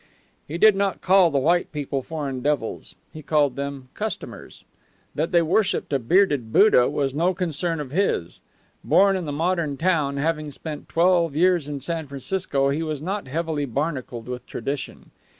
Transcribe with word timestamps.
He 0.47 0.57
did 0.57 0.75
not 0.75 1.01
call 1.03 1.29
the 1.29 1.37
white 1.37 1.71
people 1.71 2.01
foreign 2.01 2.41
devils; 2.41 2.95
he 3.13 3.21
called 3.21 3.55
them 3.55 3.89
customers. 3.93 4.65
That 5.13 5.31
they 5.31 5.43
worshipped 5.43 5.93
a 5.93 5.99
bearded 5.99 6.51
Buddha 6.51 6.89
was 6.89 7.13
no 7.13 7.35
concern 7.35 7.79
of 7.79 7.91
his. 7.91 8.41
Born 8.83 9.15
in 9.15 9.25
the 9.25 9.31
modern 9.31 9.77
town, 9.77 10.17
having 10.17 10.49
spent 10.49 10.89
twelve 10.89 11.35
years 11.35 11.69
in 11.69 11.81
San 11.81 12.07
Francisco, 12.07 12.69
he 12.69 12.81
was 12.81 12.99
not 12.99 13.27
heavily 13.27 13.65
barnacled 13.65 14.27
with 14.27 14.43
tradition. 14.47 15.11